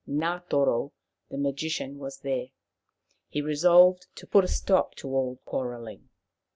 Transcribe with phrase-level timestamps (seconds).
[0.09, 0.93] Ngatoro
[1.29, 2.47] the magician was there.
[3.29, 6.09] He resolved to put a stop to all quarrelling.